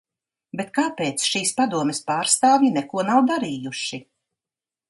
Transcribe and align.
Bet 0.61 0.71
kāpēc 0.77 1.25
šīs 1.33 1.51
padomes 1.59 2.01
pārstāvji 2.09 2.75
neko 2.79 3.07
nav 3.11 3.31
darījuši? 3.33 4.05